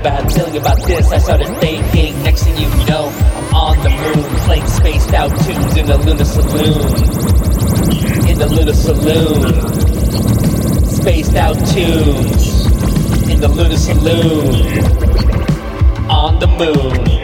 [0.00, 1.12] about telling about this.
[1.12, 2.22] I started thinking.
[2.22, 6.24] Next thing you know, I'm on the moon, playing spaced out tunes in the lunar
[6.24, 6.96] saloon.
[8.26, 9.42] In the lunar saloon,
[10.86, 12.66] spaced out tunes
[13.28, 14.54] in the lunar saloon.
[16.08, 17.19] On the moon.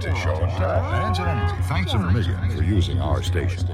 [0.00, 1.62] to show and tell.
[1.68, 3.66] Thanks a million for using our station.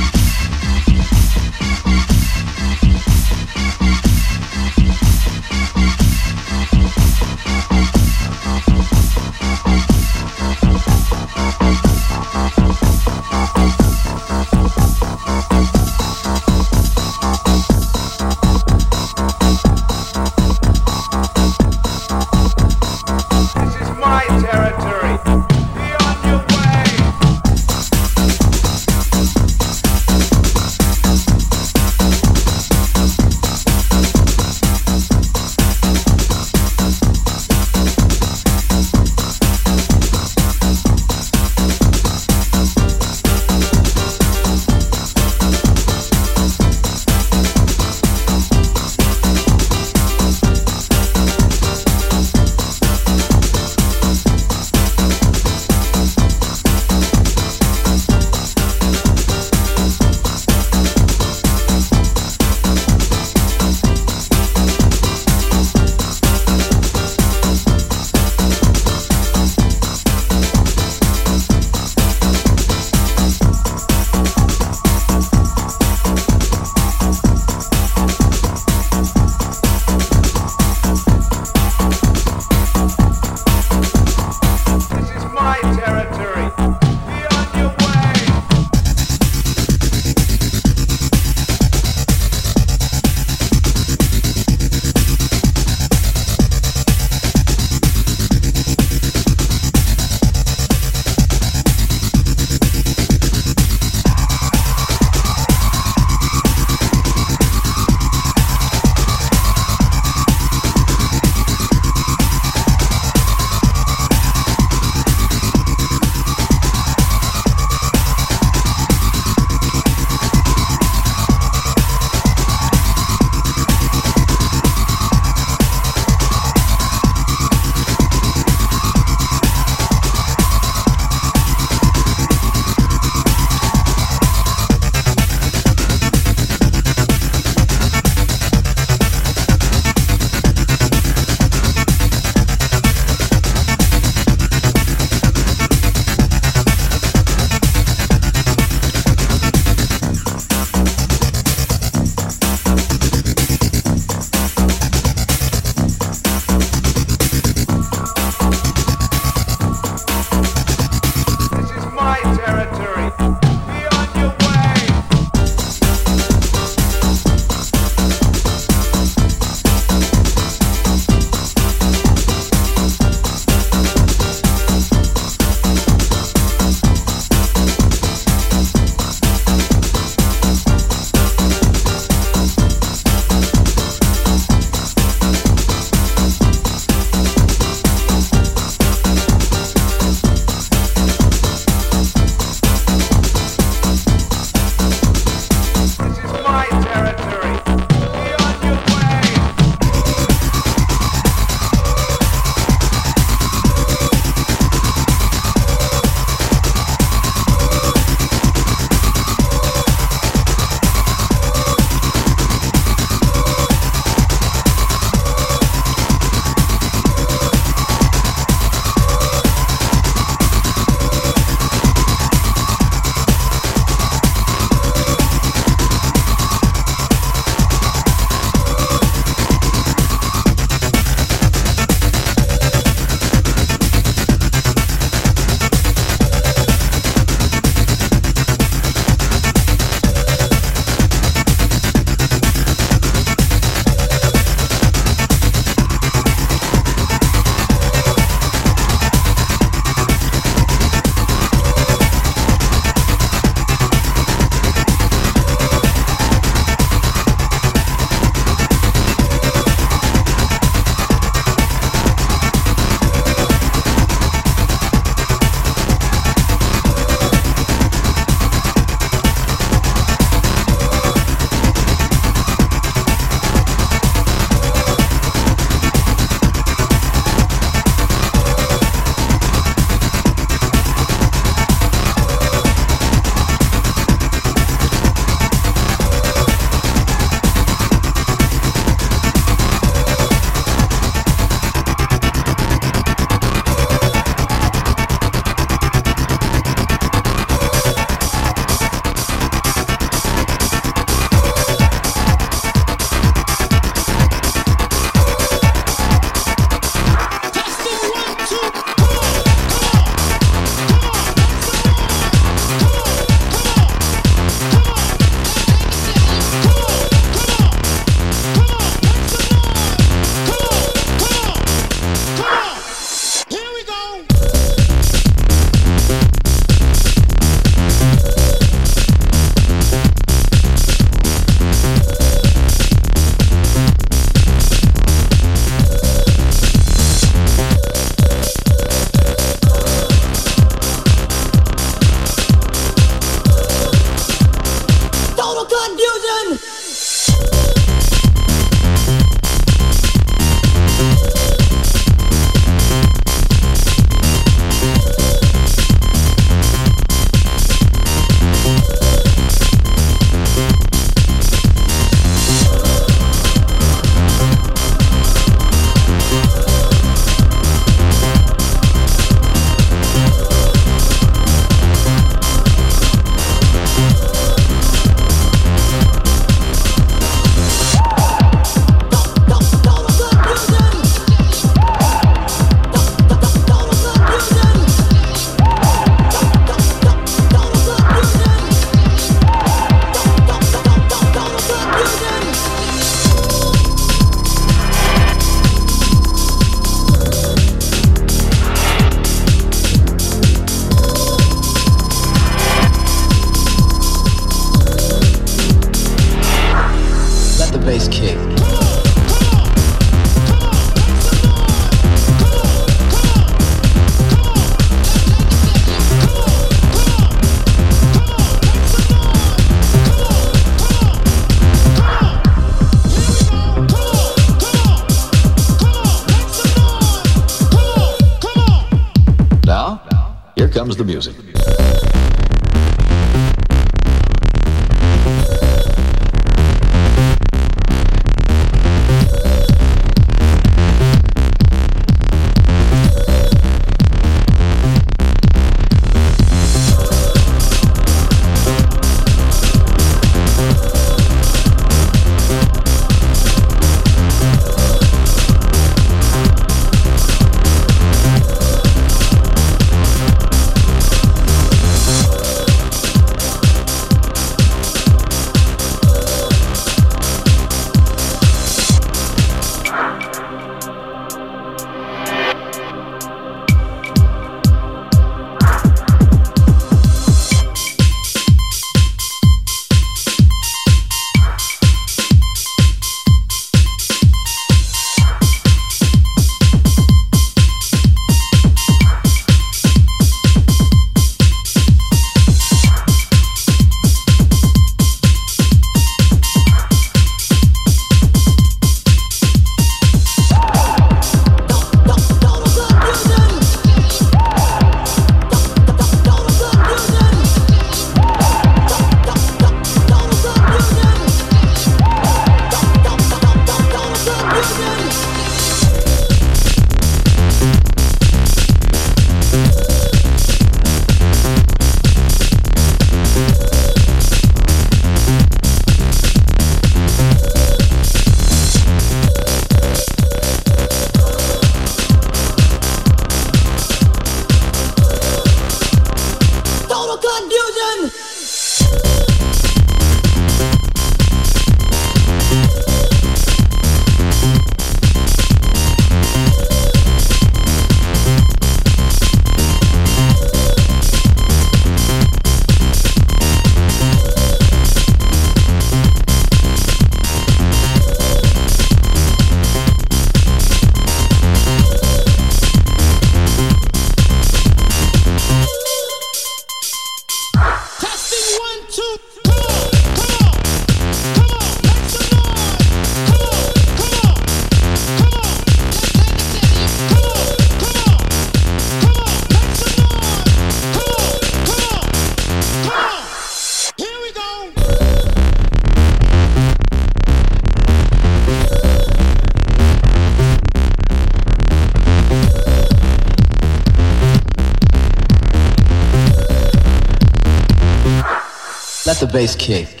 [599.41, 600.00] The bass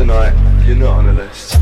[0.00, 0.32] tonight,
[0.66, 1.52] you're not on the list.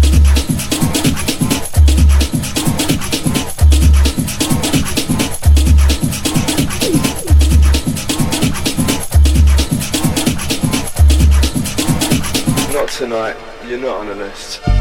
[12.72, 13.36] Not tonight,
[13.66, 14.77] you're not on the list.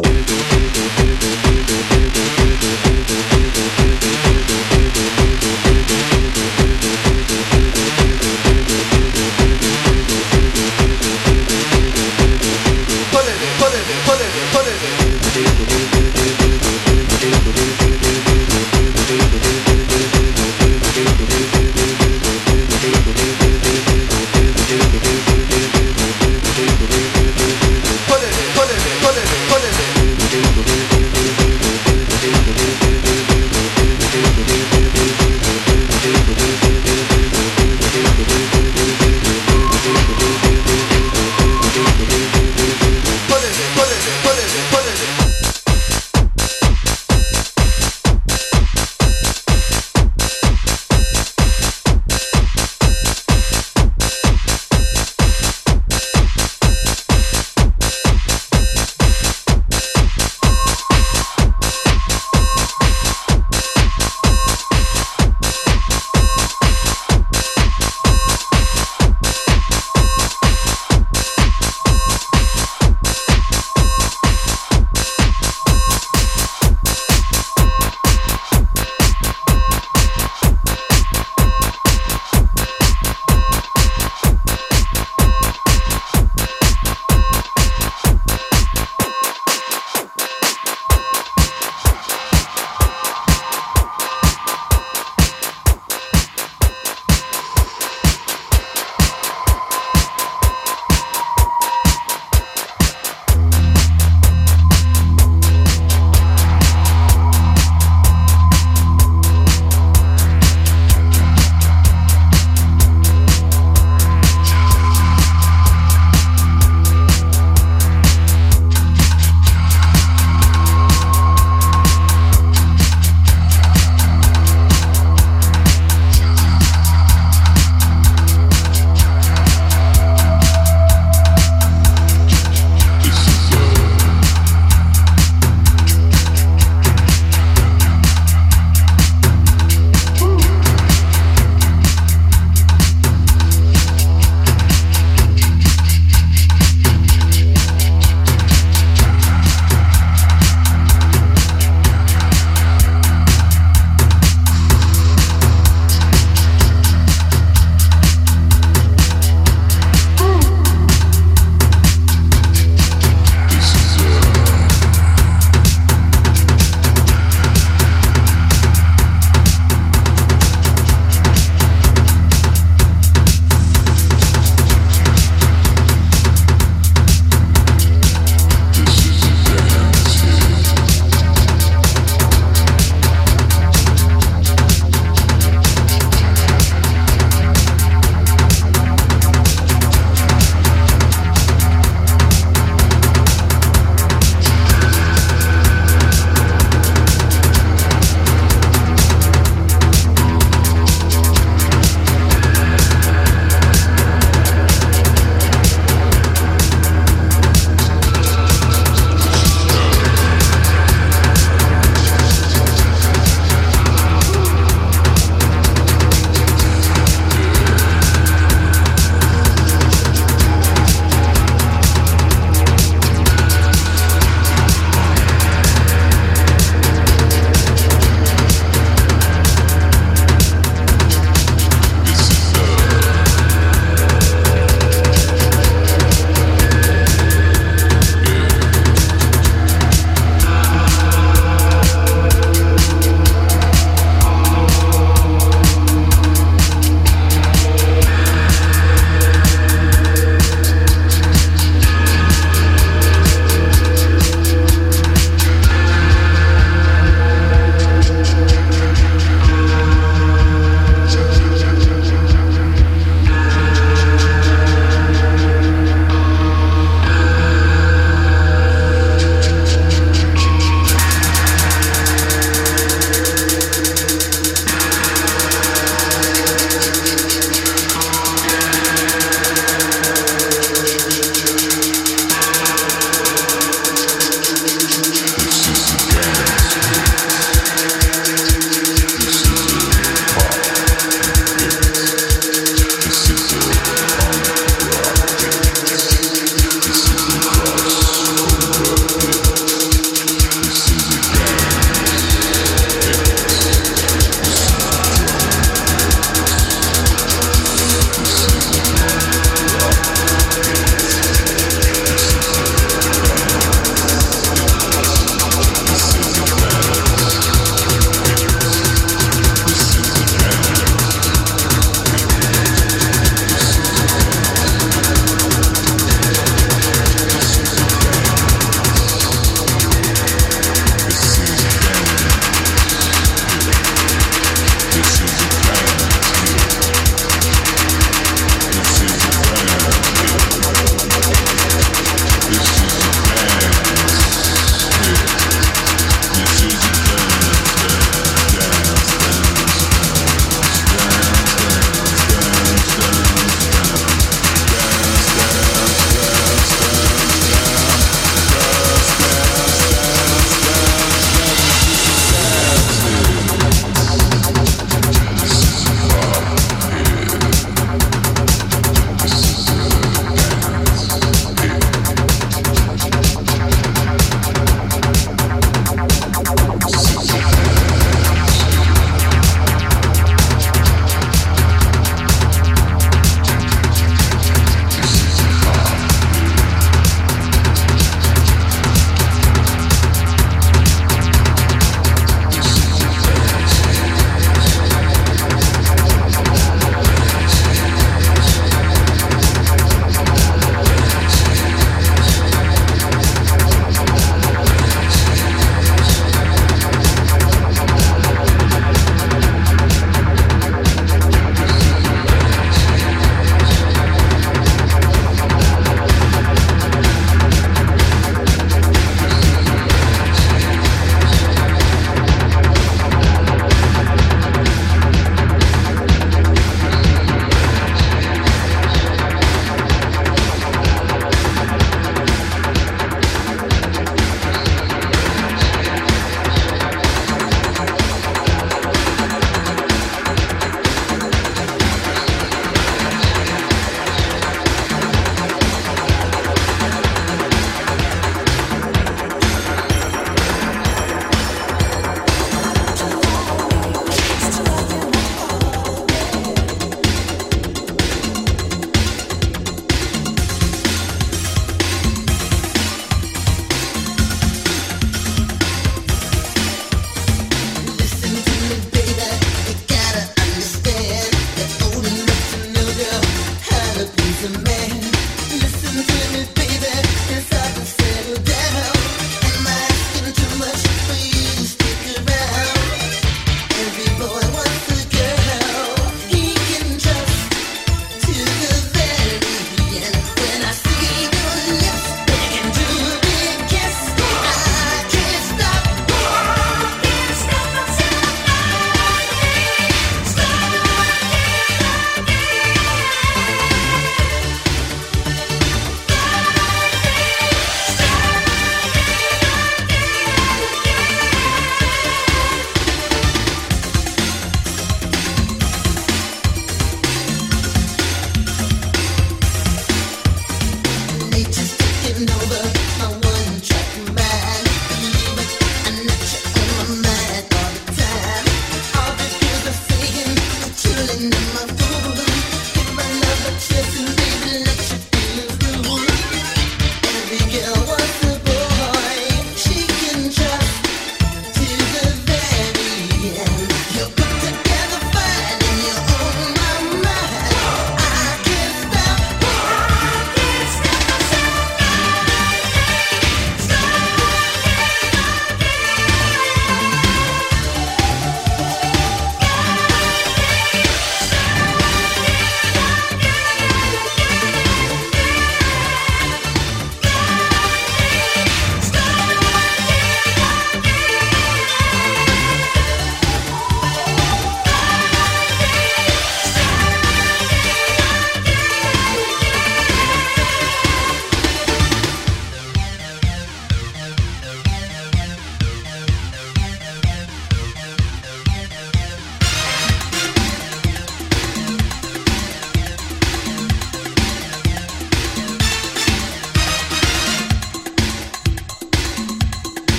[0.00, 0.22] now.